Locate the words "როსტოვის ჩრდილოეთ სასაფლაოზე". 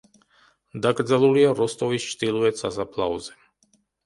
1.59-3.39